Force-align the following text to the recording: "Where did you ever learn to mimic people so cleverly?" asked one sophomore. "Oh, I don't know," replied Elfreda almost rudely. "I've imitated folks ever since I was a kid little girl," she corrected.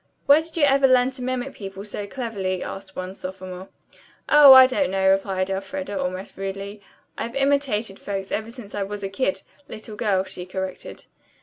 "Where 0.25 0.41
did 0.41 0.57
you 0.57 0.63
ever 0.63 0.87
learn 0.87 1.11
to 1.11 1.21
mimic 1.21 1.53
people 1.53 1.85
so 1.85 2.07
cleverly?" 2.07 2.63
asked 2.63 2.95
one 2.95 3.13
sophomore. 3.13 3.69
"Oh, 4.27 4.51
I 4.53 4.65
don't 4.65 4.89
know," 4.89 5.07
replied 5.07 5.51
Elfreda 5.51 6.01
almost 6.01 6.37
rudely. 6.37 6.81
"I've 7.19 7.35
imitated 7.35 7.99
folks 7.99 8.31
ever 8.31 8.49
since 8.49 8.73
I 8.73 8.81
was 8.81 9.03
a 9.03 9.09
kid 9.09 9.43
little 9.67 9.95
girl," 9.95 10.23
she 10.23 10.47
corrected. 10.47 11.03